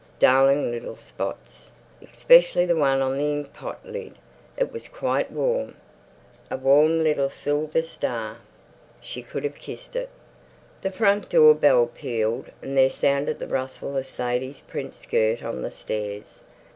[0.17, 1.69] Darling little spots.
[2.11, 4.15] Especially the one on the inkpot lid.
[4.57, 5.75] It was quite warm.
[6.49, 8.37] A warm little silver star.
[8.99, 10.09] She could have kissed it.
[10.81, 15.61] The front door bell pealed, and there sounded the rustle of Sadie's print skirt on
[15.61, 16.41] the stairs.